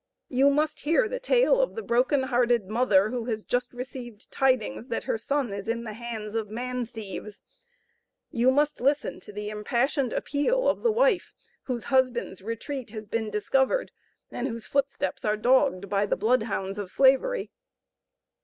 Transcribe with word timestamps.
You 0.29 0.49
must 0.49 0.79
hear 0.79 1.07
the 1.07 1.19
tale 1.19 1.61
of 1.61 1.75
the 1.75 1.83
broken 1.83 2.23
hearted 2.23 2.67
mother, 2.67 3.11
who 3.11 3.25
has 3.25 3.43
just 3.43 3.71
received 3.71 4.31
tidings 4.31 4.87
that 4.87 5.03
her 5.03 5.19
son 5.19 5.53
is 5.53 5.67
in 5.67 5.83
the 5.83 5.93
hands 5.93 6.33
of 6.33 6.49
man 6.49 6.87
thieves. 6.87 7.43
You 8.31 8.49
must 8.49 8.81
listen 8.81 9.19
to 9.19 9.31
the 9.31 9.51
impassioned 9.51 10.11
appeal 10.11 10.67
of 10.67 10.81
the 10.81 10.91
wife, 10.91 11.35
whose 11.65 11.83
husband's 11.83 12.41
retreat 12.41 12.89
has 12.89 13.07
been 13.07 13.29
discovered, 13.29 13.91
and 14.31 14.47
whose 14.47 14.65
footsteps 14.65 15.23
are 15.23 15.37
dogged 15.37 15.87
by 15.87 16.07
the 16.07 16.17
blood 16.17 16.41
hounds 16.49 16.79
of 16.79 16.89
Slavery. 16.89 17.51